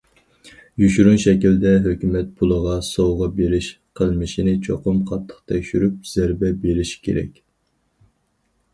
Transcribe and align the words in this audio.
يوشۇرۇن 0.83 1.19
شەكىلدە 1.23 1.73
ھۆكۈمەت 1.87 2.31
پۇلىغا 2.39 2.73
سوۋغا 2.89 3.29
بېرىش 3.37 3.69
قىلمىشىنى 4.01 4.57
چوقۇم 4.71 5.05
قاتتىق 5.13 5.47
تەكشۈرۈپ 5.55 6.13
زەربە 6.17 6.55
بېرىش 6.67 6.99
كېرەك. 7.09 7.43